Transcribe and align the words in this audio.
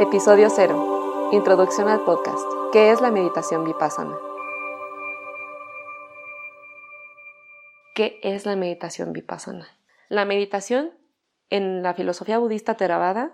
Episodio 0.00 0.48
0. 0.48 1.30
Introducción 1.32 1.86
al 1.88 2.00
podcast. 2.00 2.40
¿Qué 2.72 2.90
es 2.90 3.02
la 3.02 3.10
meditación 3.10 3.64
vipassana? 3.66 4.16
¿Qué 7.94 8.18
es 8.22 8.46
la 8.46 8.56
meditación 8.56 9.12
vipassana? 9.12 9.68
La 10.08 10.24
meditación 10.24 10.92
en 11.50 11.82
la 11.82 11.92
filosofía 11.92 12.38
budista 12.38 12.78
Theravada 12.78 13.32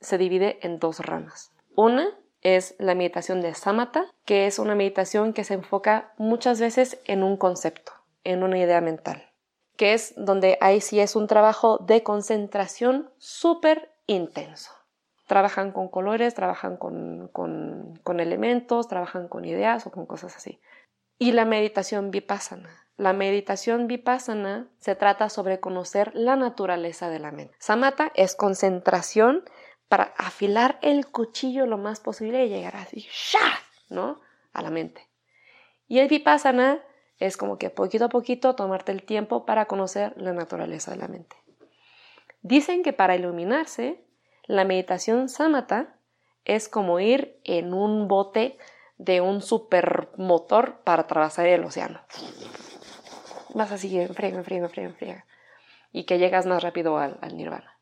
se 0.00 0.16
divide 0.16 0.58
en 0.62 0.78
dos 0.78 1.00
ramas. 1.00 1.52
Una 1.74 2.08
es 2.40 2.76
la 2.78 2.94
meditación 2.94 3.42
de 3.42 3.52
samatha, 3.52 4.06
que 4.24 4.46
es 4.46 4.58
una 4.58 4.74
meditación 4.74 5.34
que 5.34 5.44
se 5.44 5.52
enfoca 5.52 6.14
muchas 6.16 6.58
veces 6.58 6.98
en 7.04 7.22
un 7.24 7.36
concepto, 7.36 7.92
en 8.24 8.42
una 8.42 8.58
idea 8.58 8.80
mental, 8.80 9.22
que 9.76 9.92
es 9.92 10.14
donde 10.16 10.56
ahí 10.62 10.80
sí 10.80 10.98
es 10.98 11.14
un 11.14 11.26
trabajo 11.26 11.76
de 11.76 12.02
concentración 12.02 13.10
súper 13.18 13.92
intenso 14.06 14.72
trabajan 15.26 15.72
con 15.72 15.88
colores, 15.88 16.34
trabajan 16.34 16.76
con, 16.76 17.28
con, 17.32 18.20
elementos, 18.20 18.88
trabajan 18.88 19.28
con 19.28 19.44
ideas 19.44 19.86
o 19.86 19.90
con 19.90 20.06
cosas 20.06 20.36
así. 20.36 20.60
Y 21.18 21.32
la 21.32 21.44
meditación 21.44 22.10
vipassana. 22.10 22.70
La 22.96 23.12
meditación 23.12 23.88
vipassana 23.88 24.68
se 24.78 24.94
trata 24.94 25.28
sobre 25.28 25.60
conocer 25.60 26.12
la 26.14 26.36
naturaleza 26.36 27.10
de 27.10 27.18
la 27.18 27.32
mente. 27.32 27.54
Samatha 27.58 28.10
es 28.14 28.34
concentración 28.34 29.44
para 29.88 30.14
afilar 30.16 30.78
el 30.80 31.06
cuchillo 31.06 31.66
lo 31.66 31.76
más 31.76 32.00
posible 32.00 32.46
y 32.46 32.48
llegar 32.48 32.76
así, 32.76 33.06
¡sha! 33.10 33.60
¿no? 33.90 34.20
A 34.52 34.62
la 34.62 34.70
mente. 34.70 35.08
Y 35.88 35.98
el 35.98 36.08
vipassana 36.08 36.82
es 37.18 37.36
como 37.36 37.58
que 37.58 37.70
poquito 37.70 38.06
a 38.06 38.08
poquito 38.08 38.54
tomarte 38.54 38.92
el 38.92 39.02
tiempo 39.02 39.44
para 39.44 39.66
conocer 39.66 40.14
la 40.16 40.32
naturaleza 40.32 40.90
de 40.90 40.96
la 40.98 41.08
mente. 41.08 41.36
Dicen 42.42 42.82
que 42.82 42.92
para 42.92 43.16
iluminarse 43.16 44.05
la 44.46 44.64
meditación 44.64 45.28
samatha 45.28 45.94
es 46.44 46.68
como 46.68 47.00
ir 47.00 47.40
en 47.44 47.74
un 47.74 48.08
bote 48.08 48.58
de 48.98 49.20
un 49.20 49.42
supermotor 49.42 50.80
para 50.84 51.02
atravesar 51.02 51.46
el 51.46 51.64
océano. 51.64 52.00
Vas 53.54 53.72
así, 53.72 53.98
en 53.98 54.14
friega, 54.14 54.38
en 54.38 54.44
friega, 54.44 54.66
en 54.66 54.94
friega, 54.94 55.26
Y 55.92 56.04
que 56.04 56.18
llegas 56.18 56.46
más 56.46 56.62
rápido 56.62 56.98
al, 56.98 57.18
nirvana. 57.34 57.78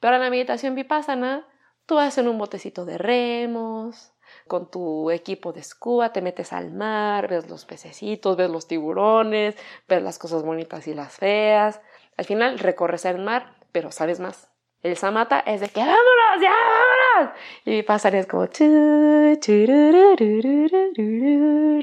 Pero 0.00 0.16
en 0.16 0.22
la 0.22 0.30
meditación 0.30 0.74
vipassana, 0.74 1.46
tú 1.86 1.96
vas 1.96 2.16
en 2.18 2.28
un 2.28 2.38
botecito 2.38 2.84
de 2.84 2.98
remos, 2.98 4.12
con 4.48 4.70
tu 4.70 5.10
equipo 5.10 5.52
de 5.52 5.62
scuba, 5.62 6.12
te 6.12 6.22
metes 6.22 6.52
al 6.52 6.70
mar, 6.70 7.28
ves 7.28 7.48
los 7.50 7.64
pececitos, 7.64 8.36
ves 8.36 8.50
los 8.50 8.66
tiburones, 8.66 9.56
ves 9.88 10.02
las 10.02 10.18
cosas 10.18 10.42
bonitas 10.42 10.88
y 10.88 10.94
las 10.94 11.14
feas. 11.16 11.80
Al 12.16 12.24
final 12.24 12.58
recorres 12.58 13.04
el 13.04 13.18
mar, 13.18 13.54
pero 13.72 13.92
sabes 13.92 14.20
más. 14.20 14.51
El 14.82 14.96
samata 14.96 15.38
es 15.40 15.60
de 15.60 15.68
que 15.68 15.80
vámonos, 15.80 16.40
ya 16.40 16.50
vámonos. 16.50 17.38
Y 17.64 17.82
pasar 17.82 18.16
es 18.16 18.26
como 18.26 18.48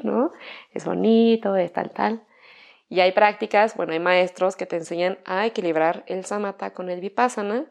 ¿no? 0.04 0.32
Es 0.74 0.86
bonito, 0.86 1.56
es 1.56 1.72
tal, 1.72 1.92
tal. 1.92 2.24
Y 2.90 3.00
hay 3.00 3.12
prácticas, 3.14 3.78
bueno, 3.78 3.94
hay 3.94 4.00
maestros 4.00 4.56
que 4.56 4.66
te 4.66 4.76
enseñan 4.76 5.20
a 5.26 5.46
equilibrar 5.46 6.04
el 6.08 6.26
samata 6.26 6.74
con 6.74 6.90
el 6.90 7.00
vipassana, 7.00 7.66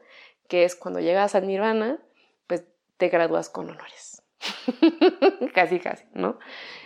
que 0.49 0.65
es 0.65 0.77
cuando 0.77 1.01
llegas 1.01 1.35
al 1.35 1.47
nirvana, 1.47 1.99
pues 2.47 2.65
te 2.97 3.09
gradúas 3.09 3.51
con 3.51 3.69
honores. 3.69 4.23
casi, 5.55 5.81
casi, 5.81 6.05
¿no? 6.15 6.39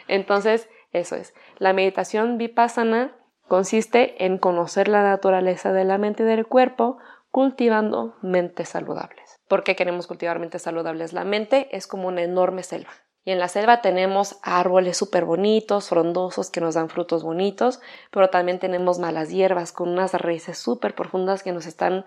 Entonces, 0.08 0.68
eso 0.92 1.14
es. 1.14 1.34
La 1.58 1.72
meditación 1.72 2.38
vipassana 2.38 3.14
consiste 3.46 4.24
en 4.24 4.38
conocer 4.38 4.88
la 4.88 5.02
naturaleza 5.02 5.72
de 5.72 5.84
la 5.84 5.98
mente 5.98 6.22
y 6.22 6.26
del 6.26 6.46
cuerpo 6.46 6.98
cultivando 7.32 8.14
mentes 8.20 8.68
saludables. 8.68 9.40
¿Por 9.48 9.64
qué 9.64 9.74
queremos 9.74 10.06
cultivar 10.06 10.38
mentes 10.38 10.62
saludables? 10.62 11.14
La 11.14 11.24
mente 11.24 11.74
es 11.74 11.86
como 11.86 12.08
una 12.08 12.22
enorme 12.22 12.62
selva. 12.62 12.92
Y 13.24 13.30
en 13.30 13.38
la 13.38 13.48
selva 13.48 13.80
tenemos 13.80 14.38
árboles 14.42 14.98
súper 14.98 15.24
bonitos, 15.24 15.88
frondosos, 15.88 16.50
que 16.50 16.60
nos 16.60 16.74
dan 16.74 16.90
frutos 16.90 17.22
bonitos, 17.22 17.80
pero 18.10 18.28
también 18.28 18.58
tenemos 18.58 18.98
malas 18.98 19.30
hierbas 19.30 19.72
con 19.72 19.88
unas 19.88 20.12
raíces 20.12 20.58
súper 20.58 20.94
profundas 20.94 21.42
que 21.42 21.52
nos 21.52 21.64
están 21.64 22.04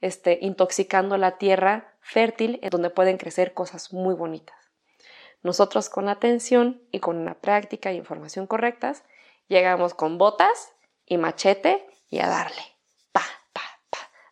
este, 0.00 0.38
intoxicando 0.40 1.16
la 1.16 1.38
tierra 1.38 1.96
fértil, 2.00 2.60
en 2.62 2.70
donde 2.70 2.90
pueden 2.90 3.16
crecer 3.16 3.54
cosas 3.54 3.92
muy 3.92 4.14
bonitas. 4.14 4.56
Nosotros 5.42 5.88
con 5.88 6.08
atención 6.08 6.82
y 6.92 7.00
con 7.00 7.16
una 7.16 7.34
práctica 7.34 7.90
e 7.90 7.94
información 7.94 8.46
correctas, 8.46 9.02
llegamos 9.48 9.94
con 9.94 10.18
botas 10.18 10.72
y 11.04 11.16
machete 11.16 11.84
y 12.10 12.20
a 12.20 12.28
darle 12.28 12.71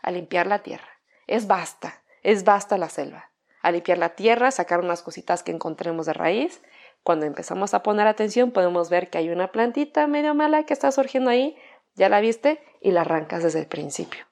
a 0.02 0.10
limpiar 0.10 0.46
la 0.46 0.60
tierra. 0.60 0.88
Es 1.26 1.46
basta, 1.46 2.02
es 2.22 2.44
basta 2.44 2.78
la 2.78 2.88
selva. 2.88 3.30
A 3.62 3.70
limpiar 3.70 3.98
la 3.98 4.10
tierra, 4.10 4.50
sacar 4.50 4.80
unas 4.80 5.02
cositas 5.02 5.42
que 5.42 5.52
encontremos 5.52 6.06
de 6.06 6.12
raíz. 6.12 6.62
Cuando 7.02 7.26
empezamos 7.26 7.74
a 7.74 7.82
poner 7.82 8.06
atención 8.06 8.50
podemos 8.50 8.90
ver 8.90 9.10
que 9.10 9.18
hay 9.18 9.30
una 9.30 9.52
plantita 9.52 10.06
medio 10.06 10.34
mala 10.34 10.64
que 10.64 10.72
está 10.72 10.90
surgiendo 10.92 11.30
ahí, 11.30 11.56
ya 11.94 12.08
la 12.08 12.20
viste 12.20 12.62
y 12.80 12.92
la 12.92 13.02
arrancas 13.02 13.42
desde 13.42 13.60
el 13.60 13.66
principio. 13.66 14.24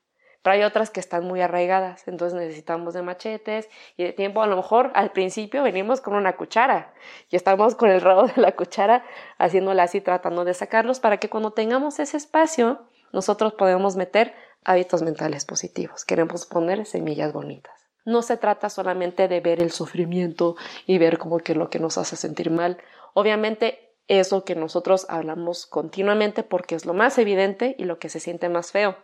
Pero 0.43 0.55
hay 0.55 0.62
otras 0.62 0.91
que 0.91 1.01
están 1.01 1.25
muy 1.25 1.41
arraigadas, 1.41 2.06
entonces 2.06 2.39
necesitamos 2.39 2.95
de 2.95 3.03
machetes 3.03 3.69
y 3.97 4.05
de 4.05 4.12
tiempo. 4.12 4.41
A 4.41 4.47
lo 4.47 4.56
mejor 4.56 4.93
al 4.95 5.11
principio 5.11 5.62
venimos 5.62 6.00
con 6.00 6.15
una 6.15 6.37
cuchara 6.37 6.95
y 7.29 7.37
estamos 7.37 7.75
con 7.75 7.91
el 7.91 8.00
rabo 8.00 8.27
de 8.29 8.41
la 8.41 8.53
cuchara 8.53 9.05
haciéndola 9.39 9.83
así, 9.83 10.00
tratando 10.00 10.45
de 10.45 10.55
sacarlos 10.55 11.00
para 11.00 11.19
que 11.19 11.29
cuando 11.29 11.53
tengamos 11.53 11.99
ese 11.99 12.17
espacio, 12.17 12.87
nosotros 13.12 13.55
podemos 13.55 13.97
meter 13.97 14.35
hábitos 14.64 15.02
mentales 15.02 15.44
positivos, 15.44 16.04
queremos 16.04 16.46
poner 16.46 16.86
semillas 16.86 17.32
bonitas. 17.32 17.88
No 18.04 18.22
se 18.22 18.36
trata 18.36 18.70
solamente 18.70 19.28
de 19.28 19.41
ver 19.41 19.62
el 19.62 19.70
sufrimiento 19.70 20.56
y 20.86 20.96
ver 20.98 21.19
como 21.19 21.38
que 21.38 21.54
lo 21.54 21.69
que 21.69 21.78
nos 21.78 21.98
hace 21.98 22.16
sentir 22.16 22.50
mal. 22.50 22.78
Obviamente 23.12 23.94
es 24.06 24.32
lo 24.32 24.44
que 24.44 24.54
nosotros 24.54 25.04
hablamos 25.10 25.66
continuamente 25.66 26.42
porque 26.42 26.74
es 26.74 26.86
lo 26.86 26.94
más 26.94 27.19
evidente 27.19 27.76
y 27.78 27.84
lo 27.84 27.98
que 27.98 28.08
se 28.08 28.20
siente 28.20 28.48
más 28.48 28.72
feo. 28.72 28.96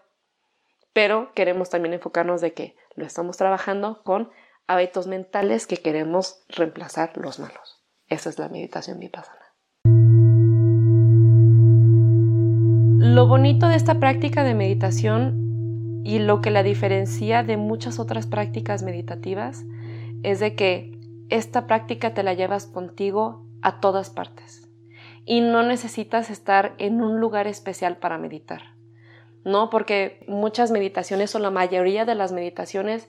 Pero 0.94 1.32
queremos 1.34 1.69
también 1.69 1.92
enfocarnos 1.92 2.41
de 2.41 2.54
que 2.54 2.76
lo 2.94 3.04
estamos 3.04 3.36
trabajando 3.36 4.03
con 4.04 4.31
hábitos 4.66 5.06
mentales 5.06 5.66
que 5.66 5.76
queremos 5.76 6.42
reemplazar 6.48 7.16
los 7.16 7.38
malos. 7.38 7.84
Esa 8.09 8.31
es 8.31 8.38
la 8.38 8.48
meditación 8.48 8.98
vipassana. 9.00 9.54
Lo 12.98 13.26
bonito 13.26 13.69
de 13.69 13.76
esta 13.76 14.00
práctica 14.00 14.44
de 14.44 14.54
meditación 14.54 15.44
y 16.04 16.19
lo 16.19 16.42
que 16.42 16.50
la 16.50 16.62
diferencia 16.62 17.42
de 17.42 17.56
muchas 17.56 17.98
otras 17.98 18.26
prácticas 18.26 18.82
meditativas 18.82 19.65
es 20.22 20.38
de 20.38 20.54
que 20.54 20.98
esta 21.31 21.66
práctica 21.66 22.12
te 22.12 22.22
la 22.22 22.34
llevas 22.34 22.66
contigo 22.66 23.47
a 23.62 23.81
todas 23.81 24.10
partes 24.10 24.69
y 25.25 25.41
no 25.41 25.62
necesitas 25.62 26.28
estar 26.31 26.75
en 26.76 27.00
un 27.00 27.19
lugar 27.19 27.47
especial 27.47 27.97
para 27.97 28.19
meditar. 28.19 28.75
¿No? 29.44 29.69
Porque 29.69 30.25
muchas 30.26 30.70
meditaciones 30.70 31.34
o 31.34 31.38
la 31.38 31.50
mayoría 31.50 32.06
de 32.06 32.15
las 32.15 32.32
meditaciones 32.32 33.09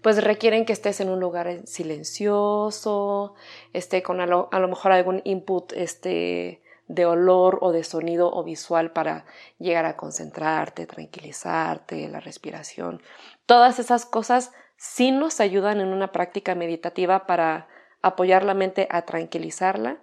pues 0.00 0.22
requieren 0.22 0.64
que 0.64 0.72
estés 0.72 1.00
en 1.00 1.08
un 1.08 1.18
lugar 1.18 1.60
silencioso, 1.64 3.34
esté 3.72 4.02
con 4.02 4.20
a 4.20 4.26
lo, 4.26 4.48
a 4.52 4.60
lo 4.60 4.68
mejor 4.68 4.92
algún 4.92 5.22
input 5.24 5.72
este 5.72 6.61
de 6.92 7.06
olor 7.06 7.58
o 7.62 7.72
de 7.72 7.84
sonido 7.84 8.30
o 8.30 8.44
visual 8.44 8.92
para 8.92 9.24
llegar 9.58 9.86
a 9.86 9.96
concentrarte, 9.96 10.86
tranquilizarte, 10.86 12.06
la 12.08 12.20
respiración. 12.20 13.00
Todas 13.46 13.78
esas 13.78 14.04
cosas 14.04 14.52
sí 14.76 15.10
nos 15.10 15.40
ayudan 15.40 15.80
en 15.80 15.88
una 15.88 16.12
práctica 16.12 16.54
meditativa 16.54 17.26
para 17.26 17.66
apoyar 18.02 18.44
la 18.44 18.52
mente 18.52 18.88
a 18.90 19.02
tranquilizarla, 19.02 20.02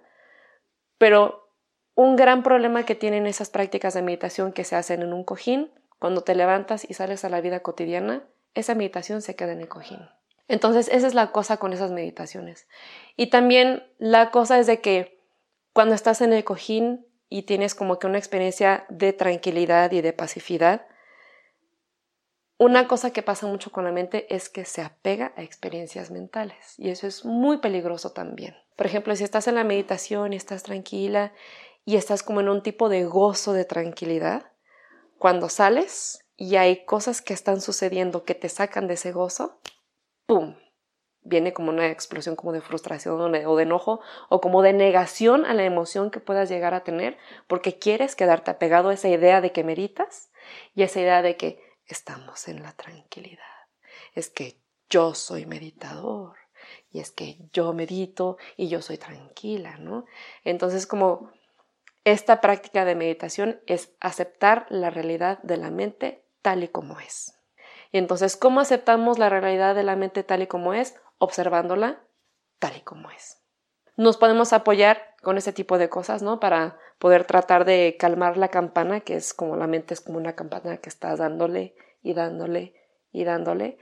pero 0.98 1.48
un 1.94 2.16
gran 2.16 2.42
problema 2.42 2.84
que 2.84 2.96
tienen 2.96 3.26
esas 3.26 3.50
prácticas 3.50 3.94
de 3.94 4.02
meditación 4.02 4.52
que 4.52 4.64
se 4.64 4.74
hacen 4.74 5.02
en 5.02 5.12
un 5.12 5.22
cojín, 5.22 5.70
cuando 6.00 6.22
te 6.22 6.34
levantas 6.34 6.88
y 6.88 6.94
sales 6.94 7.24
a 7.24 7.28
la 7.28 7.40
vida 7.40 7.60
cotidiana, 7.60 8.24
esa 8.54 8.74
meditación 8.74 9.22
se 9.22 9.36
queda 9.36 9.52
en 9.52 9.60
el 9.60 9.68
cojín. 9.68 10.08
Entonces, 10.48 10.88
esa 10.88 11.06
es 11.06 11.14
la 11.14 11.30
cosa 11.30 11.58
con 11.58 11.72
esas 11.72 11.92
meditaciones. 11.92 12.66
Y 13.16 13.28
también 13.28 13.84
la 13.98 14.32
cosa 14.32 14.58
es 14.58 14.66
de 14.66 14.80
que 14.80 15.19
cuando 15.72 15.94
estás 15.94 16.20
en 16.20 16.32
el 16.32 16.44
cojín 16.44 17.06
y 17.28 17.42
tienes 17.42 17.74
como 17.74 17.98
que 17.98 18.06
una 18.06 18.18
experiencia 18.18 18.86
de 18.88 19.12
tranquilidad 19.12 19.92
y 19.92 20.00
de 20.00 20.12
pacificidad, 20.12 20.86
una 22.58 22.88
cosa 22.88 23.10
que 23.10 23.22
pasa 23.22 23.46
mucho 23.46 23.72
con 23.72 23.84
la 23.84 23.92
mente 23.92 24.34
es 24.34 24.50
que 24.50 24.66
se 24.66 24.82
apega 24.82 25.32
a 25.36 25.42
experiencias 25.42 26.10
mentales 26.10 26.74
y 26.76 26.90
eso 26.90 27.06
es 27.06 27.24
muy 27.24 27.58
peligroso 27.58 28.12
también. 28.12 28.54
Por 28.76 28.86
ejemplo, 28.86 29.16
si 29.16 29.24
estás 29.24 29.48
en 29.48 29.54
la 29.54 29.64
meditación 29.64 30.32
y 30.32 30.36
estás 30.36 30.62
tranquila 30.64 31.32
y 31.86 31.96
estás 31.96 32.22
como 32.22 32.40
en 32.40 32.50
un 32.50 32.62
tipo 32.62 32.90
de 32.90 33.04
gozo 33.04 33.54
de 33.54 33.64
tranquilidad, 33.64 34.52
cuando 35.18 35.48
sales 35.48 36.26
y 36.36 36.56
hay 36.56 36.84
cosas 36.84 37.22
que 37.22 37.32
están 37.32 37.60
sucediendo 37.60 38.24
que 38.24 38.34
te 38.34 38.48
sacan 38.48 38.88
de 38.88 38.94
ese 38.94 39.12
gozo, 39.12 39.60
¡pum! 40.26 40.56
Viene 41.30 41.54
como 41.54 41.70
una 41.70 41.86
explosión 41.86 42.36
como 42.36 42.52
de 42.52 42.60
frustración 42.60 43.20
o 43.20 43.56
de 43.56 43.62
enojo 43.62 44.00
o 44.28 44.40
como 44.42 44.60
de 44.60 44.74
negación 44.74 45.46
a 45.46 45.54
la 45.54 45.64
emoción 45.64 46.10
que 46.10 46.20
puedas 46.20 46.50
llegar 46.50 46.74
a 46.74 46.84
tener 46.84 47.16
porque 47.46 47.78
quieres 47.78 48.16
quedarte 48.16 48.50
apegado 48.50 48.90
a 48.90 48.94
esa 48.94 49.08
idea 49.08 49.40
de 49.40 49.52
que 49.52 49.64
meritas 49.64 50.30
y 50.74 50.82
esa 50.82 51.00
idea 51.00 51.22
de 51.22 51.36
que 51.36 51.62
estamos 51.86 52.48
en 52.48 52.62
la 52.62 52.72
tranquilidad. 52.72 53.44
Es 54.14 54.28
que 54.28 54.60
yo 54.90 55.14
soy 55.14 55.46
meditador, 55.46 56.36
y 56.90 56.98
es 57.00 57.10
que 57.12 57.38
yo 57.52 57.72
medito 57.72 58.36
y 58.56 58.68
yo 58.68 58.82
soy 58.82 58.98
tranquila, 58.98 59.78
¿no? 59.78 60.04
Entonces 60.44 60.86
como 60.86 61.30
esta 62.04 62.40
práctica 62.40 62.84
de 62.84 62.94
meditación 62.94 63.60
es 63.66 63.92
aceptar 64.00 64.66
la 64.68 64.90
realidad 64.90 65.38
de 65.42 65.56
la 65.56 65.70
mente 65.70 66.24
tal 66.42 66.64
y 66.64 66.68
como 66.68 66.98
es. 66.98 67.36
Y 67.92 67.98
entonces, 67.98 68.36
¿cómo 68.36 68.60
aceptamos 68.60 69.18
la 69.18 69.28
realidad 69.28 69.74
de 69.74 69.82
la 69.82 69.96
mente 69.96 70.22
tal 70.22 70.42
y 70.42 70.46
como 70.46 70.74
es? 70.74 70.94
Observándola 71.20 72.00
tal 72.58 72.76
y 72.76 72.80
como 72.80 73.10
es. 73.10 73.40
Nos 73.96 74.16
podemos 74.16 74.52
apoyar 74.52 75.14
con 75.22 75.36
ese 75.36 75.52
tipo 75.52 75.76
de 75.76 75.90
cosas, 75.90 76.22
¿no? 76.22 76.40
Para 76.40 76.78
poder 76.98 77.24
tratar 77.24 77.64
de 77.66 77.96
calmar 77.98 78.38
la 78.38 78.48
campana, 78.48 79.00
que 79.00 79.14
es 79.14 79.34
como 79.34 79.56
la 79.56 79.66
mente 79.66 79.94
es 79.94 80.00
como 80.00 80.18
una 80.18 80.34
campana 80.34 80.78
que 80.78 80.88
estás 80.88 81.18
dándole 81.18 81.74
y 82.02 82.14
dándole 82.14 82.74
y 83.12 83.24
dándole. 83.24 83.78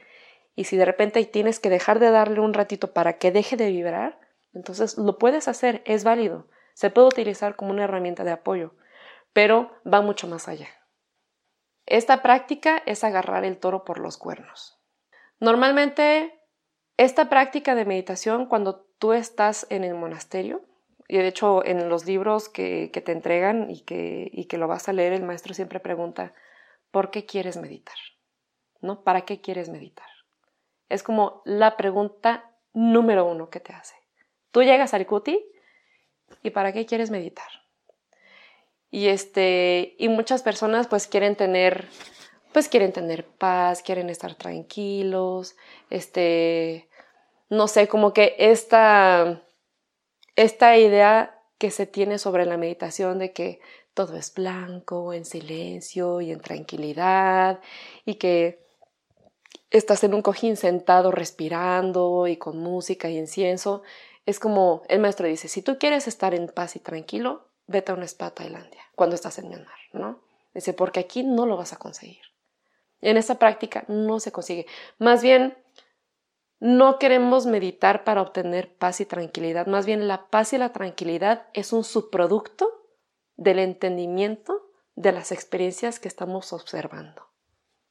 Y 0.56 0.64
si 0.64 0.76
de 0.76 0.84
repente 0.84 1.24
tienes 1.24 1.60
que 1.60 1.70
dejar 1.70 2.00
de 2.00 2.10
darle 2.10 2.40
un 2.40 2.52
ratito 2.52 2.92
para 2.92 3.18
que 3.18 3.30
deje 3.30 3.56
de 3.56 3.70
vibrar, 3.70 4.18
entonces 4.52 4.98
lo 4.98 5.18
puedes 5.18 5.46
hacer, 5.46 5.82
es 5.84 6.02
válido. 6.02 6.48
Se 6.74 6.90
puede 6.90 7.08
utilizar 7.08 7.54
como 7.54 7.70
una 7.70 7.84
herramienta 7.84 8.24
de 8.24 8.32
apoyo, 8.32 8.74
pero 9.32 9.70
va 9.86 10.00
mucho 10.00 10.26
más 10.26 10.48
allá. 10.48 10.68
Esta 11.86 12.22
práctica 12.22 12.82
es 12.86 13.04
agarrar 13.04 13.44
el 13.44 13.58
toro 13.58 13.84
por 13.84 14.00
los 14.00 14.18
cuernos. 14.18 14.80
Normalmente, 15.40 16.37
esta 16.98 17.30
práctica 17.30 17.74
de 17.74 17.86
meditación, 17.86 18.46
cuando 18.46 18.84
tú 18.98 19.14
estás 19.14 19.66
en 19.70 19.84
el 19.84 19.94
monasterio, 19.94 20.62
y 21.08 21.16
de 21.16 21.26
hecho 21.26 21.64
en 21.64 21.88
los 21.88 22.04
libros 22.04 22.50
que, 22.50 22.90
te 22.92 23.12
entregan 23.12 23.70
y 23.70 23.80
que, 23.80 24.58
lo 24.58 24.68
vas 24.68 24.88
a 24.88 24.92
leer, 24.92 25.14
el 25.14 25.22
maestro 25.22 25.54
siempre 25.54 25.80
pregunta, 25.80 26.34
¿por 26.90 27.10
qué 27.10 27.24
quieres 27.24 27.56
meditar? 27.56 27.96
¿No? 28.82 29.02
¿Para 29.02 29.22
qué 29.22 29.40
quieres 29.40 29.70
meditar? 29.70 30.06
Es 30.90 31.02
como 31.02 31.42
la 31.44 31.76
pregunta 31.76 32.52
número 32.74 33.24
uno 33.24 33.48
que 33.48 33.60
te 33.60 33.72
hace. 33.72 33.94
Tú 34.50 34.62
llegas 34.62 34.92
al 34.92 35.06
Kuti 35.06 35.42
y 36.42 36.50
¿para 36.50 36.72
qué 36.72 36.84
quieres 36.84 37.10
meditar? 37.10 37.48
Y 38.90 39.08
este, 39.08 39.96
y 39.98 40.08
muchas 40.08 40.42
personas 40.42 40.86
pues 40.86 41.06
quieren 41.06 41.36
tener, 41.36 41.88
pues 42.52 42.68
quieren 42.68 42.92
tener 42.92 43.26
paz, 43.26 43.82
quieren 43.82 44.10
estar 44.10 44.34
tranquilos, 44.34 45.56
este, 45.90 46.88
no 47.50 47.68
sé, 47.68 47.88
como 47.88 48.12
que 48.12 48.34
esta, 48.38 49.42
esta 50.36 50.76
idea 50.76 51.40
que 51.58 51.70
se 51.70 51.86
tiene 51.86 52.18
sobre 52.18 52.46
la 52.46 52.56
meditación 52.56 53.18
de 53.18 53.32
que 53.32 53.60
todo 53.94 54.16
es 54.16 54.32
blanco, 54.32 55.12
en 55.12 55.24
silencio 55.24 56.20
y 56.20 56.30
en 56.30 56.40
tranquilidad, 56.40 57.60
y 58.04 58.14
que 58.14 58.64
estás 59.70 60.04
en 60.04 60.14
un 60.14 60.22
cojín 60.22 60.56
sentado 60.56 61.10
respirando 61.10 62.26
y 62.26 62.36
con 62.36 62.58
música 62.58 63.10
y 63.10 63.18
incienso, 63.18 63.82
es 64.24 64.38
como 64.38 64.82
el 64.88 65.00
maestro 65.00 65.26
dice, 65.26 65.48
si 65.48 65.62
tú 65.62 65.78
quieres 65.78 66.06
estar 66.06 66.34
en 66.34 66.48
paz 66.48 66.76
y 66.76 66.80
tranquilo, 66.80 67.48
vete 67.66 67.92
a 67.92 67.94
un 67.94 68.02
spa 68.02 68.26
a 68.26 68.34
Tailandia 68.34 68.82
cuando 68.94 69.14
estás 69.14 69.38
en 69.38 69.48
Myanmar, 69.48 69.78
¿no? 69.92 70.20
Dice, 70.54 70.72
porque 70.72 71.00
aquí 71.00 71.22
no 71.22 71.46
lo 71.46 71.56
vas 71.56 71.72
a 71.72 71.76
conseguir. 71.76 72.22
En 73.00 73.16
esta 73.16 73.38
práctica 73.38 73.84
no 73.88 74.20
se 74.20 74.32
consigue. 74.32 74.66
Más 74.98 75.22
bien, 75.22 75.56
no 76.60 76.98
queremos 76.98 77.46
meditar 77.46 78.04
para 78.04 78.22
obtener 78.22 78.74
paz 78.74 79.00
y 79.00 79.06
tranquilidad. 79.06 79.66
Más 79.66 79.86
bien, 79.86 80.08
la 80.08 80.28
paz 80.28 80.52
y 80.52 80.58
la 80.58 80.72
tranquilidad 80.72 81.46
es 81.54 81.72
un 81.72 81.84
subproducto 81.84 82.68
del 83.36 83.60
entendimiento 83.60 84.68
de 84.96 85.12
las 85.12 85.30
experiencias 85.30 86.00
que 86.00 86.08
estamos 86.08 86.52
observando 86.52 87.28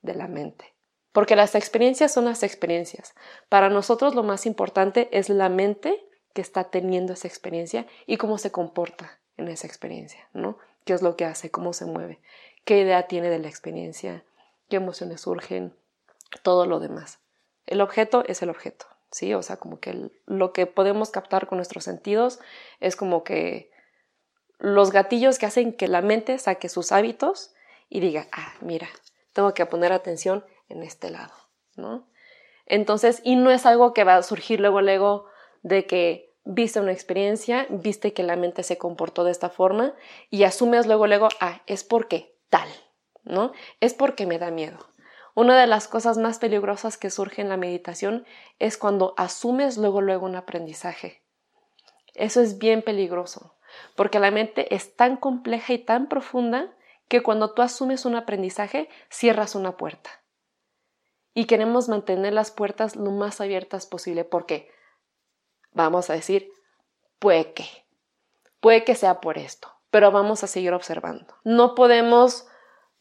de 0.01 0.15
la 0.15 0.27
mente. 0.27 0.75
Porque 1.13 1.37
las 1.37 1.55
experiencias 1.55 2.13
son 2.13 2.25
las 2.25 2.43
experiencias. 2.43 3.15
Para 3.47 3.69
nosotros 3.69 4.13
lo 4.13 4.23
más 4.23 4.45
importante 4.45 5.07
es 5.17 5.29
la 5.29 5.47
mente 5.49 6.05
que 6.33 6.41
está 6.41 6.65
teniendo 6.65 7.13
esa 7.13 7.27
experiencia 7.27 7.87
y 8.05 8.17
cómo 8.17 8.37
se 8.37 8.51
comporta 8.51 9.19
en 9.37 9.47
esa 9.47 9.65
experiencia, 9.65 10.27
¿no? 10.33 10.57
¿Qué 10.83 10.93
es 10.93 11.01
lo 11.01 11.15
que 11.15 11.25
hace? 11.25 11.49
¿Cómo 11.49 11.73
se 11.73 11.85
mueve? 11.85 12.19
¿Qué 12.65 12.81
idea 12.81 13.07
tiene 13.07 13.29
de 13.29 13.39
la 13.39 13.47
experiencia? 13.47 14.23
¿Qué 14.69 14.77
emociones 14.77 15.21
surgen? 15.21 15.75
Todo 16.43 16.65
lo 16.65 16.79
demás. 16.79 17.19
El 17.65 17.81
objeto 17.81 18.23
es 18.27 18.41
el 18.41 18.49
objeto, 18.49 18.85
¿sí? 19.11 19.33
O 19.33 19.41
sea, 19.41 19.57
como 19.57 19.79
que 19.79 20.09
lo 20.25 20.53
que 20.53 20.65
podemos 20.65 21.09
captar 21.09 21.47
con 21.47 21.57
nuestros 21.57 21.83
sentidos 21.83 22.39
es 22.79 22.95
como 22.95 23.23
que 23.23 23.71
los 24.59 24.91
gatillos 24.91 25.37
que 25.37 25.45
hacen 25.45 25.73
que 25.73 25.87
la 25.87 26.01
mente 26.01 26.39
saque 26.39 26.69
sus 26.69 26.91
hábitos 26.91 27.53
y 27.89 27.99
diga, 27.99 28.27
ah, 28.31 28.53
mira, 28.61 28.87
tengo 29.33 29.53
que 29.53 29.65
poner 29.65 29.93
atención 29.93 30.43
en 30.67 30.83
este 30.83 31.09
lado, 31.11 31.33
¿no? 31.75 32.07
Entonces, 32.65 33.21
y 33.23 33.35
no 33.35 33.51
es 33.51 33.65
algo 33.65 33.93
que 33.93 34.03
va 34.03 34.15
a 34.15 34.23
surgir 34.23 34.59
luego, 34.59 34.81
luego 34.81 35.25
de 35.61 35.85
que 35.85 36.35
viste 36.43 36.79
una 36.79 36.91
experiencia, 36.91 37.67
viste 37.69 38.13
que 38.13 38.23
la 38.23 38.35
mente 38.35 38.63
se 38.63 38.77
comportó 38.77 39.23
de 39.23 39.31
esta 39.31 39.49
forma 39.49 39.93
y 40.29 40.43
asumes 40.43 40.87
luego, 40.87 41.07
luego, 41.07 41.29
ah, 41.39 41.61
es 41.67 41.83
porque 41.83 42.35
tal, 42.49 42.67
¿no? 43.27 43.51
Es 43.79 43.93
porque 43.93 44.25
me 44.25 44.39
da 44.39 44.51
miedo. 44.51 44.77
Una 45.35 45.59
de 45.59 45.67
las 45.67 45.87
cosas 45.87 46.17
más 46.17 46.39
peligrosas 46.39 46.97
que 46.97 47.09
surge 47.09 47.41
en 47.41 47.49
la 47.49 47.57
meditación 47.57 48.25
es 48.59 48.77
cuando 48.77 49.13
asumes 49.17 49.77
luego, 49.77 50.01
luego 50.01 50.25
un 50.25 50.35
aprendizaje. 50.35 51.21
Eso 52.15 52.41
es 52.41 52.57
bien 52.57 52.81
peligroso, 52.81 53.55
porque 53.95 54.19
la 54.19 54.31
mente 54.31 54.73
es 54.73 54.95
tan 54.95 55.17
compleja 55.17 55.73
y 55.73 55.79
tan 55.79 56.07
profunda 56.07 56.75
que 57.07 57.21
cuando 57.21 57.53
tú 57.53 57.61
asumes 57.61 58.05
un 58.05 58.15
aprendizaje, 58.15 58.89
cierras 59.09 59.53
una 59.53 59.77
puerta 59.77 60.09
y 61.37 61.45
queremos 61.45 61.87
mantener 61.87 62.33
las 62.33 62.49
puertas 62.49 62.95
lo 62.95 63.11
más 63.11 63.41
abiertas 63.41 63.85
posible 63.85 64.25
porque 64.25 64.71
vamos 65.71 66.09
a 66.09 66.13
decir, 66.13 66.49
puede 67.19 67.53
que, 67.53 67.67
puede 68.59 68.83
que 68.83 68.95
sea 68.95 69.21
por 69.21 69.37
esto, 69.37 69.71
pero 69.91 70.09
vamos 70.09 70.43
a 70.43 70.47
seguir 70.47 70.73
observando. 70.73 71.35
No 71.43 71.75
podemos 71.75 72.47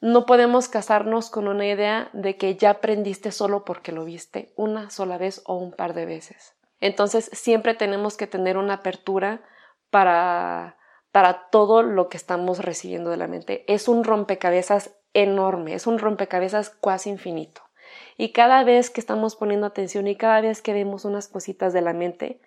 no 0.01 0.27
podemos 0.27 0.69
casarnos 0.69 1.31
con 1.31 1.49
una 1.49 1.67
idea 1.67 2.11
de 2.13 2.37
que 2.37 2.57
ya 2.57 2.71
aprendiste 2.71 3.33
solo 3.33 3.65
porque 3.65 3.93
lo 3.93 4.05
viste 4.05 4.53
una 4.57 4.91
sola 4.91 5.19
vez 5.19 5.43
o 5.47 5.57
un 5.57 5.73
par 5.73 5.95
de 5.95 6.07
veces. 6.07 6.55
Entonces 6.81 7.31
siempre 7.33 7.75
tenemos 7.75 8.17
que 8.17 8.27
tener 8.27 8.59
una 8.59 8.75
apertura 8.75 9.43
para 9.91 10.77
para 11.17 11.49
todo 11.49 11.83
lo 11.83 12.11
que 12.11 12.19
estamos 12.19 12.59
recibiendo 12.59 13.09
de 13.09 13.17
la 13.17 13.27
mente. 13.27 13.65
Es 13.73 13.89
un 13.89 14.05
rompecabezas 14.05 14.95
enorme, 15.15 15.73
es 15.73 15.87
un 15.87 15.99
rompecabezas 15.99 16.69
casi 16.69 17.09
infinito. 17.09 17.63
Y 18.19 18.33
cada 18.33 18.63
vez 18.65 18.91
que 18.91 19.01
estamos 19.01 19.35
poniendo 19.35 19.67
atención 19.67 20.09
y 20.09 20.17
cada 20.17 20.43
vez 20.43 20.61
que 20.61 20.75
vemos 20.75 21.07
unas 21.07 21.29
cositas 21.29 21.73
de 21.73 21.81
la 21.81 21.95
mente, 21.95 22.43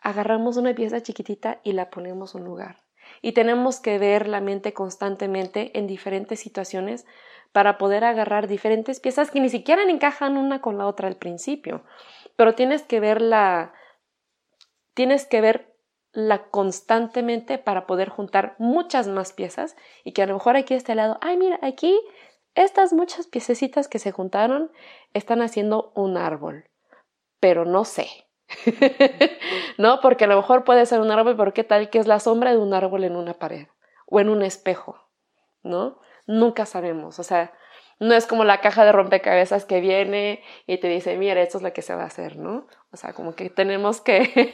agarramos 0.00 0.56
una 0.56 0.74
pieza 0.74 1.02
chiquitita 1.02 1.60
y 1.64 1.72
la 1.72 1.90
ponemos 1.90 2.34
en 2.34 2.40
un 2.40 2.46
lugar. 2.46 2.81
Y 3.22 3.32
tenemos 3.32 3.80
que 3.80 3.98
ver 3.98 4.28
la 4.28 4.40
mente 4.40 4.74
constantemente 4.74 5.70
en 5.78 5.86
diferentes 5.86 6.40
situaciones 6.40 7.06
para 7.52 7.78
poder 7.78 8.04
agarrar 8.04 8.48
diferentes 8.48 8.98
piezas 9.00 9.30
que 9.30 9.40
ni 9.40 9.48
siquiera 9.48 9.82
encajan 9.84 10.36
una 10.36 10.60
con 10.60 10.76
la 10.76 10.86
otra 10.86 11.08
al 11.08 11.16
principio. 11.16 11.84
Pero 12.36 12.54
tienes 12.54 12.82
que 12.82 12.98
verla, 12.98 13.72
tienes 14.94 15.26
que 15.26 15.40
verla 15.40 16.48
constantemente 16.50 17.58
para 17.58 17.86
poder 17.86 18.08
juntar 18.08 18.56
muchas 18.58 19.06
más 19.06 19.32
piezas 19.32 19.76
y 20.02 20.12
que 20.12 20.22
a 20.22 20.26
lo 20.26 20.34
mejor 20.34 20.56
aquí 20.56 20.74
a 20.74 20.78
este 20.78 20.94
lado, 20.94 21.18
ay 21.20 21.36
mira, 21.36 21.58
aquí 21.62 21.98
estas 22.54 22.92
muchas 22.92 23.26
piececitas 23.26 23.88
que 23.88 23.98
se 23.98 24.12
juntaron 24.12 24.70
están 25.14 25.40
haciendo 25.40 25.92
un 25.94 26.16
árbol, 26.16 26.68
pero 27.40 27.64
no 27.64 27.84
sé. 27.84 28.08
¿No? 29.78 30.00
Porque 30.00 30.24
a 30.24 30.28
lo 30.28 30.36
mejor 30.36 30.64
puede 30.64 30.86
ser 30.86 31.00
un 31.00 31.10
árbol, 31.10 31.36
pero 31.36 31.54
¿qué 31.54 31.64
tal 31.64 31.90
que 31.90 31.98
es 31.98 32.06
la 32.06 32.20
sombra 32.20 32.50
de 32.50 32.58
un 32.58 32.74
árbol 32.74 33.04
en 33.04 33.16
una 33.16 33.34
pared 33.34 33.68
o 34.06 34.20
en 34.20 34.28
un 34.28 34.42
espejo? 34.42 35.08
¿No? 35.62 36.00
Nunca 36.26 36.66
sabemos. 36.66 37.18
O 37.18 37.22
sea, 37.22 37.52
no 38.02 38.14
es 38.14 38.26
como 38.26 38.44
la 38.44 38.60
caja 38.60 38.84
de 38.84 38.92
rompecabezas 38.92 39.64
que 39.64 39.80
viene 39.80 40.42
y 40.66 40.78
te 40.78 40.88
dice, 40.88 41.16
mira, 41.16 41.40
esto 41.40 41.58
es 41.58 41.62
lo 41.62 41.72
que 41.72 41.82
se 41.82 41.94
va 41.94 42.02
a 42.02 42.06
hacer, 42.06 42.36
¿no? 42.36 42.66
O 42.90 42.96
sea, 42.96 43.12
como 43.12 43.34
que 43.34 43.48
tenemos 43.48 44.00
que, 44.00 44.50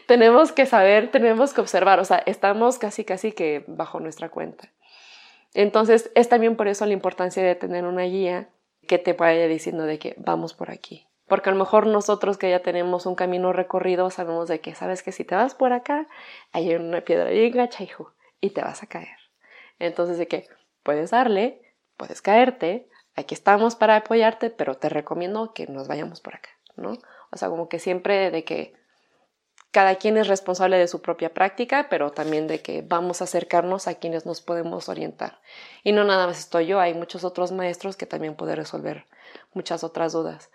tenemos 0.06 0.52
que 0.52 0.66
saber, 0.66 1.10
tenemos 1.10 1.54
que 1.54 1.62
observar, 1.62 1.98
o 1.98 2.04
sea, 2.04 2.22
estamos 2.26 2.78
casi, 2.78 3.04
casi 3.04 3.32
que 3.32 3.64
bajo 3.66 4.00
nuestra 4.00 4.28
cuenta. 4.28 4.70
Entonces, 5.54 6.10
es 6.14 6.28
también 6.28 6.56
por 6.56 6.68
eso 6.68 6.84
la 6.84 6.92
importancia 6.92 7.42
de 7.42 7.54
tener 7.54 7.84
una 7.84 8.02
guía 8.02 8.50
que 8.86 8.98
te 8.98 9.14
vaya 9.14 9.48
diciendo 9.48 9.84
de 9.84 9.98
que 9.98 10.14
vamos 10.18 10.52
por 10.52 10.70
aquí. 10.70 11.07
Porque 11.28 11.50
a 11.50 11.52
lo 11.52 11.58
mejor 11.58 11.86
nosotros 11.86 12.38
que 12.38 12.50
ya 12.50 12.60
tenemos 12.60 13.06
un 13.06 13.14
camino 13.14 13.52
recorrido 13.52 14.10
sabemos 14.10 14.48
de 14.48 14.60
que 14.60 14.74
sabes 14.74 15.02
que 15.02 15.12
si 15.12 15.24
te 15.24 15.34
vas 15.34 15.54
por 15.54 15.72
acá, 15.72 16.06
hay 16.52 16.74
una 16.74 17.02
piedra 17.02 17.30
bien 17.30 17.52
gacha, 17.52 17.84
hijo, 17.84 18.14
y 18.40 18.50
te 18.50 18.62
vas 18.62 18.82
a 18.82 18.86
caer. 18.86 19.18
Entonces, 19.78 20.18
de 20.18 20.26
que 20.26 20.48
puedes 20.82 21.10
darle, 21.10 21.62
puedes 21.96 22.22
caerte, 22.22 22.88
aquí 23.14 23.34
estamos 23.34 23.76
para 23.76 23.96
apoyarte, 23.96 24.50
pero 24.50 24.76
te 24.76 24.88
recomiendo 24.88 25.52
que 25.52 25.66
nos 25.66 25.86
vayamos 25.86 26.20
por 26.20 26.36
acá, 26.36 26.50
¿no? 26.76 26.98
O 27.30 27.36
sea, 27.36 27.48
como 27.48 27.68
que 27.68 27.78
siempre 27.78 28.30
de 28.30 28.44
que 28.44 28.74
cada 29.70 29.96
quien 29.96 30.16
es 30.16 30.28
responsable 30.28 30.78
de 30.78 30.88
su 30.88 31.02
propia 31.02 31.34
práctica, 31.34 31.88
pero 31.90 32.10
también 32.10 32.46
de 32.46 32.62
que 32.62 32.82
vamos 32.82 33.20
a 33.20 33.24
acercarnos 33.24 33.86
a 33.86 33.94
quienes 33.94 34.24
nos 34.24 34.40
podemos 34.40 34.88
orientar. 34.88 35.40
Y 35.84 35.92
no 35.92 36.04
nada 36.04 36.26
más 36.26 36.38
estoy 36.38 36.66
yo, 36.66 36.80
hay 36.80 36.94
muchos 36.94 37.22
otros 37.22 37.52
maestros 37.52 37.96
que 37.96 38.06
también 38.06 38.34
pueden 38.34 38.56
resolver 38.56 39.04
muchas 39.52 39.84
otras 39.84 40.12
dudas. 40.12 40.50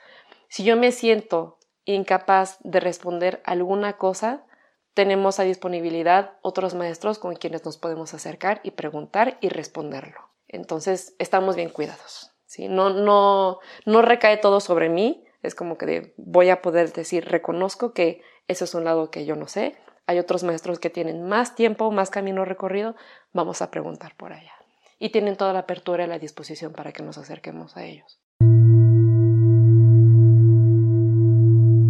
Si 0.54 0.64
yo 0.64 0.78
me 0.78 0.92
siento 0.92 1.58
incapaz 1.84 2.60
de 2.60 2.80
responder 2.80 3.42
alguna 3.44 3.98
cosa, 3.98 4.46
tenemos 4.94 5.40
a 5.40 5.46
disponibilidad 5.46 6.38
otros 6.44 6.76
maestros 6.76 7.18
con 7.18 7.34
quienes 7.34 7.66
nos 7.66 7.80
podemos 7.80 8.14
acercar 8.14 8.62
y 8.64 8.70
preguntar 8.70 9.40
y 9.42 9.50
responderlo. 9.50 10.30
Entonces, 10.48 11.16
estamos 11.18 11.56
bien 11.56 11.70
cuidados. 11.70 12.36
¿sí? 12.46 12.68
No, 12.68 12.92
no, 12.92 13.62
no 13.88 14.04
recae 14.04 14.38
todo 14.38 14.60
sobre 14.60 14.90
mí. 14.90 15.26
Es 15.42 15.56
como 15.56 15.76
que 15.80 16.14
voy 16.18 16.52
a 16.52 16.62
poder 16.62 16.94
decir, 16.94 17.26
reconozco 17.26 17.96
que 17.96 18.22
eso 18.48 18.66
es 18.66 18.76
un 18.76 18.84
lado 18.84 19.10
que 19.10 19.26
yo 19.26 19.36
no 19.36 19.48
sé. 19.48 19.76
Hay 20.06 20.20
otros 20.20 20.44
maestros 20.44 20.78
que 20.78 20.92
tienen 20.92 21.24
más 21.24 21.56
tiempo, 21.56 21.90
más 21.90 22.12
camino 22.12 22.46
recorrido. 22.46 22.96
Vamos 23.32 23.64
a 23.64 23.72
preguntar 23.72 24.16
por 24.18 24.34
allá. 24.34 24.54
Y 25.00 25.10
tienen 25.10 25.36
toda 25.36 25.52
la 25.52 25.62
apertura 25.62 26.04
y 26.04 26.08
la 26.08 26.20
disposición 26.20 26.74
para 26.74 26.92
que 26.92 27.02
nos 27.02 27.18
acerquemos 27.18 27.76
a 27.76 27.86
ellos. 27.86 28.23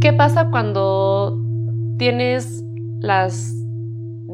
¿Qué 0.03 0.11
pasa 0.11 0.49
cuando 0.51 1.39
tienes 1.97 2.61
las 2.99 3.53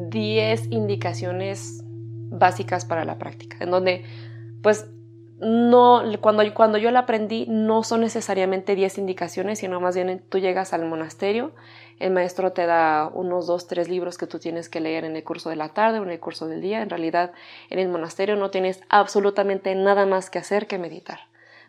10 0.10 0.72
indicaciones 0.72 1.84
básicas 2.32 2.86
para 2.86 3.06
la 3.06 3.20
práctica, 3.20 3.58
en 3.60 3.70
donde 3.70 4.04
pues 4.64 4.90
no, 5.40 6.02
cuando, 6.22 6.42
cuando 6.56 6.80
yo 6.80 6.90
la 6.90 7.02
aprendí 7.02 7.46
no 7.48 7.84
son 7.84 8.02
necesariamente 8.02 8.74
10 8.74 8.98
indicaciones, 8.98 9.60
sino 9.60 9.80
más 9.80 9.94
bien 9.94 10.24
tú 10.28 10.40
llegas 10.40 10.74
al 10.74 10.88
monasterio, 10.88 11.52
el 12.00 12.10
maestro 12.14 12.52
te 12.52 12.66
da 12.66 13.08
unos 13.14 13.46
2, 13.46 13.68
3 13.68 13.90
libros 13.90 14.18
que 14.18 14.26
tú 14.26 14.40
tienes 14.40 14.70
que 14.70 14.80
leer 14.80 15.06
en 15.06 15.16
el 15.16 15.24
curso 15.24 15.52
de 15.52 15.56
la 15.56 15.70
tarde 15.70 16.00
o 16.00 16.04
en 16.04 16.10
el 16.10 16.20
curso 16.20 16.48
del 16.48 16.62
día, 16.62 16.82
en 16.82 16.90
realidad 16.90 17.32
en 17.70 17.78
el 17.78 17.90
monasterio 17.90 18.36
no 18.38 18.50
tienes 18.50 18.82
absolutamente 18.90 19.76
nada 19.76 20.08
más 20.08 20.32
que 20.32 20.40
hacer 20.40 20.66
que 20.66 20.80
meditar. 20.80 21.20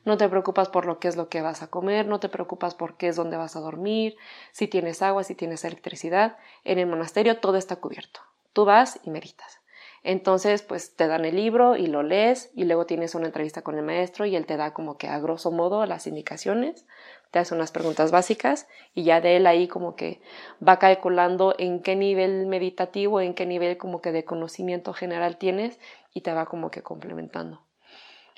No 0.04 0.16
te 0.16 0.28
preocupas 0.28 0.69
por 0.69 0.87
lo 0.87 0.99
que 0.99 1.09
es 1.09 1.16
lo 1.16 1.28
que 1.28 1.42
vas 1.42 1.62
a 1.62 1.69
comer, 1.69 2.07
no 2.07 2.21
te 2.21 2.28
preocupas 2.28 2.75
por 2.75 2.97
qué 2.97 3.09
es 3.09 3.16
donde 3.16 3.37
vas 3.37 3.57
a 3.57 3.61
dormir, 3.61 4.16
si 4.52 4.66
tienes 4.66 5.02
agua, 5.02 5.25
si 5.25 5.35
tienes 5.35 5.64
electricidad. 5.64 6.38
En 6.64 6.78
el 6.78 6.87
monasterio 6.87 7.38
todo 7.38 7.57
está 7.57 7.76
cubierto. 7.76 8.21
Tú 8.52 8.64
vas 8.64 8.99
y 9.04 9.11
meditas. 9.11 9.61
Entonces, 10.02 10.62
pues 10.62 10.97
te 10.97 11.07
dan 11.07 11.26
el 11.26 11.37
libro 11.37 11.76
y 11.76 11.87
lo 11.87 12.02
lees 12.02 12.50
y 12.54 12.64
luego 12.64 12.87
tienes 12.87 13.14
una 13.14 13.26
entrevista 13.26 13.61
con 13.61 13.76
el 13.76 13.85
maestro 13.85 14.25
y 14.25 14.35
él 14.35 14.47
te 14.47 14.57
da 14.57 14.73
como 14.73 14.97
que 14.97 15.09
a 15.09 15.19
grosso 15.19 15.50
modo 15.50 15.85
las 15.85 16.07
indicaciones, 16.07 16.87
te 17.30 17.38
hace 17.38 17.54
unas 17.54 17.71
preguntas 17.71 18.11
básicas 18.11 18.66
y 18.95 19.04
ya 19.04 19.21
de 19.21 19.37
él 19.37 19.47
ahí 19.47 19.69
como 19.69 19.97
que 19.97 20.23
va 20.66 20.78
calculando 20.78 21.54
en 21.59 21.83
qué 21.83 21.97
nivel 21.97 22.47
meditativo, 22.47 23.21
en 23.21 23.35
qué 23.35 23.45
nivel 23.45 23.76
como 23.76 24.00
que 24.00 24.11
de 24.11 24.25
conocimiento 24.25 24.95
general 24.95 25.37
tienes 25.37 25.78
y 26.14 26.23
te 26.23 26.33
va 26.33 26.47
como 26.47 26.71
que 26.71 26.83
complementando. 26.83 27.62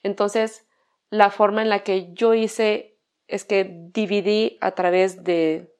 Entonces, 0.02 0.66
la 1.12 1.28
forma 1.28 1.61
en 1.61 1.69
la 1.69 1.81
que 1.81 2.14
yo 2.14 2.33
hice 2.33 2.97
es 3.28 3.45
que 3.45 3.69
dividí 3.92 4.57
a 4.62 4.71
través 4.71 5.25
de 5.25 5.71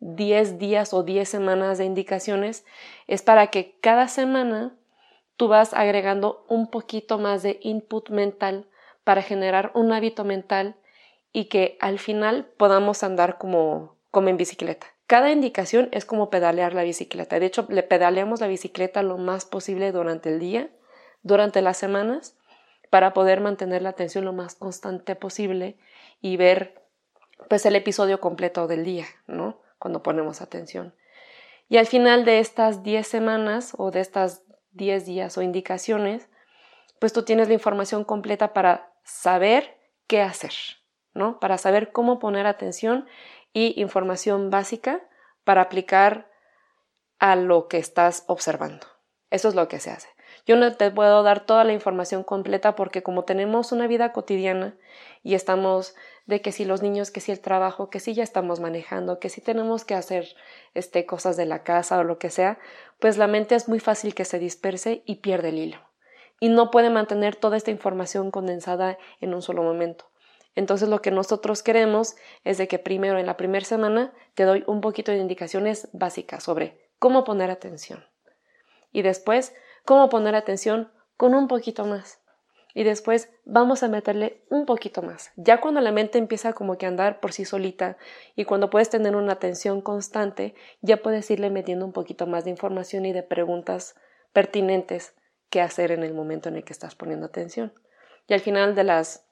10 0.00 0.58
días 0.58 0.92
o 0.92 1.02
10 1.02 1.26
semanas 1.26 1.78
de 1.78 1.86
indicaciones, 1.86 2.66
es 3.06 3.22
para 3.22 3.46
que 3.46 3.78
cada 3.80 4.06
semana 4.06 4.76
tú 5.38 5.48
vas 5.48 5.72
agregando 5.72 6.44
un 6.46 6.70
poquito 6.70 7.16
más 7.16 7.42
de 7.42 7.58
input 7.62 8.10
mental 8.10 8.66
para 9.02 9.22
generar 9.22 9.70
un 9.74 9.94
hábito 9.94 10.24
mental 10.24 10.76
y 11.32 11.46
que 11.46 11.78
al 11.80 11.98
final 11.98 12.44
podamos 12.58 13.02
andar 13.02 13.38
como, 13.38 13.96
como 14.10 14.28
en 14.28 14.36
bicicleta. 14.36 14.88
Cada 15.06 15.30
indicación 15.30 15.88
es 15.90 16.04
como 16.04 16.28
pedalear 16.28 16.74
la 16.74 16.82
bicicleta. 16.82 17.40
De 17.40 17.46
hecho, 17.46 17.64
le 17.70 17.82
pedaleamos 17.82 18.40
la 18.42 18.46
bicicleta 18.46 19.02
lo 19.02 19.16
más 19.16 19.46
posible 19.46 19.90
durante 19.90 20.28
el 20.28 20.38
día, 20.38 20.68
durante 21.22 21.62
las 21.62 21.78
semanas, 21.78 22.36
para 22.90 23.12
poder 23.12 23.40
mantener 23.40 23.82
la 23.82 23.90
atención 23.90 24.24
lo 24.24 24.32
más 24.32 24.56
constante 24.56 25.14
posible 25.14 25.78
y 26.20 26.36
ver 26.36 26.82
pues 27.48 27.64
el 27.64 27.76
episodio 27.76 28.20
completo 28.20 28.66
del 28.66 28.84
día, 28.84 29.06
¿no? 29.26 29.60
Cuando 29.78 30.02
ponemos 30.02 30.42
atención. 30.42 30.94
Y 31.68 31.78
al 31.78 31.86
final 31.86 32.24
de 32.24 32.40
estas 32.40 32.82
10 32.82 33.06
semanas 33.06 33.74
o 33.78 33.90
de 33.90 34.00
estas 34.00 34.42
10 34.72 35.06
días 35.06 35.38
o 35.38 35.42
indicaciones, 35.42 36.28
pues 36.98 37.12
tú 37.12 37.22
tienes 37.24 37.48
la 37.48 37.54
información 37.54 38.04
completa 38.04 38.52
para 38.52 38.92
saber 39.04 39.78
qué 40.06 40.20
hacer, 40.20 40.52
¿no? 41.14 41.40
Para 41.40 41.58
saber 41.58 41.92
cómo 41.92 42.18
poner 42.18 42.46
atención 42.46 43.06
y 43.52 43.80
información 43.80 44.50
básica 44.50 45.00
para 45.44 45.62
aplicar 45.62 46.30
a 47.18 47.36
lo 47.36 47.68
que 47.68 47.78
estás 47.78 48.24
observando. 48.26 48.86
Eso 49.30 49.48
es 49.48 49.54
lo 49.54 49.68
que 49.68 49.78
se 49.78 49.90
hace. 49.90 50.08
Yo 50.50 50.56
no 50.56 50.74
te 50.74 50.90
puedo 50.90 51.22
dar 51.22 51.46
toda 51.46 51.62
la 51.62 51.72
información 51.72 52.24
completa 52.24 52.74
porque 52.74 53.04
como 53.04 53.22
tenemos 53.22 53.70
una 53.70 53.86
vida 53.86 54.10
cotidiana 54.10 54.74
y 55.22 55.34
estamos 55.34 55.94
de 56.26 56.40
que 56.40 56.50
si 56.50 56.64
los 56.64 56.82
niños, 56.82 57.12
que 57.12 57.20
si 57.20 57.30
el 57.30 57.38
trabajo, 57.38 57.88
que 57.88 58.00
si 58.00 58.14
ya 58.14 58.24
estamos 58.24 58.58
manejando, 58.58 59.20
que 59.20 59.28
si 59.28 59.40
tenemos 59.40 59.84
que 59.84 59.94
hacer 59.94 60.26
este, 60.74 61.06
cosas 61.06 61.36
de 61.36 61.46
la 61.46 61.62
casa 61.62 62.00
o 62.00 62.02
lo 62.02 62.18
que 62.18 62.30
sea, 62.30 62.58
pues 62.98 63.16
la 63.16 63.28
mente 63.28 63.54
es 63.54 63.68
muy 63.68 63.78
fácil 63.78 64.12
que 64.12 64.24
se 64.24 64.40
disperse 64.40 65.04
y 65.06 65.20
pierde 65.20 65.50
el 65.50 65.58
hilo. 65.58 65.78
Y 66.40 66.48
no 66.48 66.72
puede 66.72 66.90
mantener 66.90 67.36
toda 67.36 67.56
esta 67.56 67.70
información 67.70 68.32
condensada 68.32 68.98
en 69.20 69.34
un 69.34 69.42
solo 69.42 69.62
momento. 69.62 70.10
Entonces 70.56 70.88
lo 70.88 71.00
que 71.00 71.12
nosotros 71.12 71.62
queremos 71.62 72.16
es 72.42 72.58
de 72.58 72.66
que 72.66 72.80
primero 72.80 73.20
en 73.20 73.26
la 73.26 73.36
primera 73.36 73.64
semana 73.64 74.12
te 74.34 74.42
doy 74.42 74.64
un 74.66 74.80
poquito 74.80 75.12
de 75.12 75.18
indicaciones 75.18 75.88
básicas 75.92 76.42
sobre 76.42 76.90
cómo 76.98 77.22
poner 77.22 77.52
atención. 77.52 78.04
Y 78.90 79.02
después 79.02 79.54
cómo 79.84 80.08
poner 80.08 80.34
atención 80.34 80.90
con 81.16 81.34
un 81.34 81.48
poquito 81.48 81.84
más. 81.84 82.20
Y 82.72 82.84
después 82.84 83.30
vamos 83.44 83.82
a 83.82 83.88
meterle 83.88 84.44
un 84.48 84.64
poquito 84.64 85.02
más. 85.02 85.32
Ya 85.36 85.60
cuando 85.60 85.80
la 85.80 85.90
mente 85.90 86.18
empieza 86.18 86.52
como 86.52 86.78
que 86.78 86.86
a 86.86 86.88
andar 86.88 87.20
por 87.20 87.32
sí 87.32 87.44
solita 87.44 87.96
y 88.36 88.44
cuando 88.44 88.70
puedes 88.70 88.90
tener 88.90 89.16
una 89.16 89.32
atención 89.32 89.80
constante, 89.80 90.54
ya 90.80 90.98
puedes 90.98 91.30
irle 91.30 91.50
metiendo 91.50 91.84
un 91.84 91.92
poquito 91.92 92.26
más 92.26 92.44
de 92.44 92.50
información 92.50 93.06
y 93.06 93.12
de 93.12 93.24
preguntas 93.24 93.96
pertinentes 94.32 95.14
que 95.50 95.60
hacer 95.60 95.90
en 95.90 96.04
el 96.04 96.14
momento 96.14 96.48
en 96.48 96.56
el 96.56 96.64
que 96.64 96.72
estás 96.72 96.94
poniendo 96.94 97.26
atención. 97.26 97.72
Y 98.28 98.34
al 98.34 98.40
final 98.40 98.74
de 98.74 98.84
las 98.84 99.26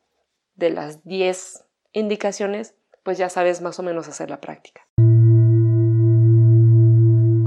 de 0.56 0.70
las 0.70 1.04
10 1.04 1.64
indicaciones, 1.92 2.74
pues 3.04 3.16
ya 3.16 3.28
sabes 3.28 3.62
más 3.62 3.78
o 3.78 3.84
menos 3.84 4.08
hacer 4.08 4.28
la 4.28 4.40
práctica 4.40 4.88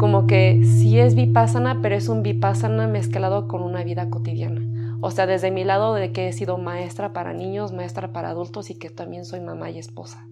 como 0.01 0.25
que 0.25 0.63
sí 0.63 1.00
es 1.00 1.13
vipassana, 1.13 1.77
pero 1.84 1.93
es 1.93 2.10
un 2.10 2.24
vipassana 2.24 2.88
mezclado 2.88 3.48
con 3.48 3.62
una 3.62 3.84
vida 3.84 4.10
cotidiana. 4.10 4.98
O 5.00 5.12
sea, 5.12 5.27
desde 5.27 5.51
mi 5.51 5.63
lado 5.63 5.93
de 5.93 6.12
que 6.12 6.27
he 6.27 6.34
sido 6.34 6.58
maestra 6.58 7.13
para 7.13 7.34
niños, 7.34 7.72
maestra 7.72 8.12
para 8.12 8.29
adultos 8.29 8.72
y 8.72 8.79
que 8.79 8.89
también 8.89 9.25
soy 9.25 9.41
mamá 9.41 9.70
y 9.70 9.77
esposa, 9.77 10.25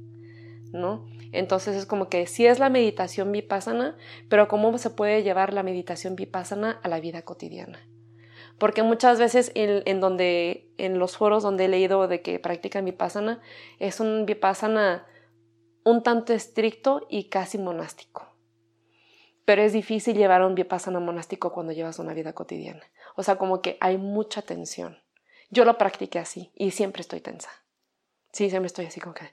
¿no? 0.73 1.05
Entonces 1.31 1.75
es 1.75 1.85
como 1.85 2.09
que 2.09 2.25
sí 2.25 2.47
es 2.47 2.57
la 2.57 2.69
meditación 2.69 3.31
vipassana, 3.31 3.95
pero 4.27 4.47
cómo 4.47 4.75
se 4.79 4.89
puede 4.89 5.21
llevar 5.21 5.53
la 5.53 5.61
meditación 5.61 6.15
vipassana 6.15 6.79
a 6.81 6.88
la 6.88 6.99
vida 6.99 7.21
cotidiana. 7.21 7.77
Porque 8.57 8.81
muchas 8.81 9.19
veces 9.19 9.51
en, 9.53 9.83
en 9.85 9.99
donde, 9.99 10.67
en 10.79 10.97
los 10.97 11.15
foros 11.15 11.43
donde 11.43 11.65
he 11.65 11.67
leído 11.67 12.07
de 12.07 12.23
que 12.23 12.39
practican 12.39 12.85
vipassana, 12.85 13.39
es 13.77 13.99
un 13.99 14.25
vipassana 14.25 15.05
un 15.83 16.01
tanto 16.01 16.33
estricto 16.33 17.05
y 17.07 17.25
casi 17.25 17.59
monástico 17.59 18.28
pero 19.50 19.63
es 19.63 19.74
difícil 19.74 20.15
llevar 20.15 20.44
un 20.44 20.53
vipassana 20.53 21.00
monástico 21.00 21.51
cuando 21.51 21.74
llevas 21.74 21.98
una 21.98 22.13
vida 22.13 22.34
cotidiana. 22.34 22.84
O 23.15 23.24
sea, 23.24 23.38
como 23.38 23.63
que 23.63 23.79
hay 23.82 23.98
mucha 23.98 24.44
tensión. 24.44 25.01
Yo 25.50 25.65
lo 25.65 25.75
practiqué 25.75 26.20
así 26.20 26.51
y 26.53 26.70
siempre 26.70 27.01
estoy 27.01 27.20
tensa. 27.20 27.50
Sí, 28.32 28.51
siempre 28.51 28.68
estoy 28.68 28.86
así 28.86 29.00
como 29.00 29.15
que, 29.15 29.32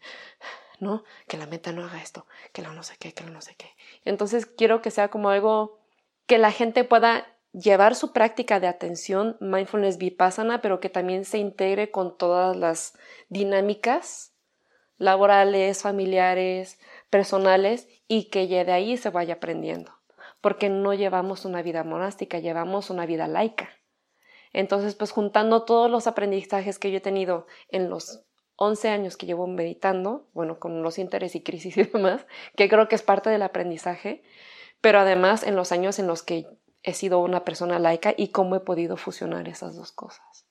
¿no? 0.81 1.05
Que 1.29 1.37
la 1.37 1.45
mente 1.45 1.71
no 1.75 1.85
haga 1.85 2.01
esto, 2.01 2.27
que 2.55 2.63
lo 2.63 2.73
no 2.73 2.83
sé 2.83 2.95
qué, 2.99 3.13
que 3.13 3.25
lo 3.25 3.31
no 3.31 3.43
sé 3.43 3.57
qué. 3.57 3.67
Entonces 4.07 4.47
quiero 4.47 4.81
que 4.81 4.91
sea 4.91 5.09
como 5.09 5.29
algo 5.29 5.81
que 6.27 6.39
la 6.39 6.51
gente 6.51 6.85
pueda 6.85 7.27
llevar 7.53 7.95
su 7.95 8.15
práctica 8.15 8.59
de 8.59 8.69
atención, 8.69 9.37
mindfulness 9.41 9.99
vipassana, 9.99 10.63
pero 10.63 10.81
que 10.81 10.89
también 10.89 11.27
se 11.27 11.37
integre 11.37 11.91
con 11.91 12.17
todas 12.17 12.57
las 12.57 12.95
dinámicas 13.29 14.33
laborales, 14.97 15.83
familiares, 15.83 16.79
personales 17.11 17.87
y 18.09 18.31
que 18.31 18.47
de 18.47 18.73
ahí 18.73 18.97
se 18.97 19.11
vaya 19.11 19.35
aprendiendo 19.35 19.96
porque 20.47 20.69
no 20.69 20.95
llevamos 20.95 21.45
una 21.45 21.61
vida 21.61 21.83
monástica, 21.83 22.39
llevamos 22.39 22.91
una 22.91 23.05
vida 23.05 23.27
laica. 23.27 23.69
Entonces, 24.53 24.95
pues 24.95 25.11
juntando 25.11 25.65
todos 25.65 25.91
los 25.91 26.07
aprendizajes 26.07 26.79
que 26.79 26.93
yo 26.93 26.99
he 26.99 27.01
tenido 27.01 27.49
en 27.69 27.91
los 27.91 28.23
11 28.55 28.91
años 28.91 29.17
que 29.17 29.27
llevo 29.27 29.49
meditando, 29.49 30.29
bueno, 30.35 30.61
con 30.61 30.85
los 30.85 31.01
intereses 31.01 31.35
y 31.35 31.43
crisis 31.43 31.77
y 31.77 31.83
demás, 31.83 32.29
que 32.55 32.69
creo 32.69 32.87
que 32.87 32.95
es 32.95 33.03
parte 33.03 33.29
del 33.29 33.43
aprendizaje, 33.43 34.23
pero 34.81 35.01
además 35.01 35.43
en 35.43 35.57
los 35.57 35.73
años 35.73 35.99
en 35.99 36.07
los 36.07 36.23
que 36.23 36.47
he 36.85 36.95
sido 36.95 37.19
una 37.19 37.45
persona 37.45 37.81
laica 37.81 38.15
y 38.17 38.29
cómo 38.29 38.55
he 38.55 38.61
podido 38.61 38.97
fusionar 38.97 39.49
esas 39.49 39.75
dos 39.75 39.91
cosas. 39.91 40.47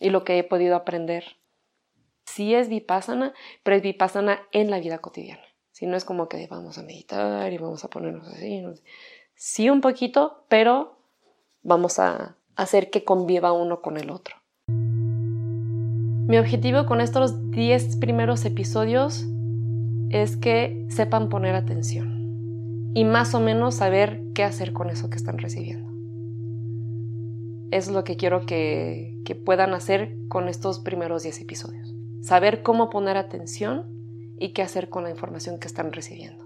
Y 0.00 0.10
lo 0.10 0.24
que 0.24 0.38
he 0.38 0.42
podido 0.42 0.74
aprender. 0.74 1.36
Sí 2.26 2.56
es 2.56 2.68
vipassana, 2.68 3.32
pero 3.62 3.76
es 3.76 3.82
vipassana 3.82 4.40
en 4.50 4.72
la 4.72 4.80
vida 4.80 4.98
cotidiana. 4.98 5.44
Si 5.80 5.86
no 5.86 5.96
es 5.96 6.04
como 6.04 6.28
que 6.28 6.46
vamos 6.46 6.76
a 6.76 6.82
meditar 6.82 7.50
y 7.52 7.56
vamos 7.56 7.84
a 7.84 7.88
ponernos 7.88 8.28
así, 8.28 8.62
sí 9.40 9.70
un 9.70 9.80
poquito, 9.80 10.44
pero 10.48 10.98
vamos 11.62 11.98
a 11.98 12.36
hacer 12.56 12.90
que 12.90 13.04
conviva 13.04 13.54
uno 13.54 13.80
con 13.80 13.96
el 13.96 14.10
otro. 14.10 14.36
Mi 14.68 16.36
objetivo 16.36 16.84
con 16.84 17.00
estos 17.00 17.50
10 17.50 17.96
primeros 17.96 18.44
episodios 18.44 19.24
es 20.10 20.36
que 20.36 20.86
sepan 20.90 21.30
poner 21.30 21.54
atención 21.54 22.92
y 22.94 23.04
más 23.04 23.34
o 23.34 23.40
menos 23.40 23.76
saber 23.76 24.22
qué 24.34 24.44
hacer 24.44 24.74
con 24.74 24.90
eso 24.90 25.08
que 25.08 25.16
están 25.16 25.38
recibiendo. 25.38 25.90
Es 27.70 27.90
lo 27.90 28.04
que 28.04 28.18
quiero 28.18 28.44
que, 28.44 29.18
que 29.24 29.34
puedan 29.34 29.72
hacer 29.72 30.18
con 30.28 30.48
estos 30.48 30.80
primeros 30.80 31.22
10 31.22 31.40
episodios. 31.40 31.94
Saber 32.20 32.62
cómo 32.62 32.90
poner 32.90 33.16
atención 33.16 33.86
y 34.38 34.52
qué 34.52 34.60
hacer 34.60 34.90
con 34.90 35.04
la 35.04 35.10
información 35.10 35.58
que 35.58 35.66
están 35.66 35.92
recibiendo. 35.92 36.39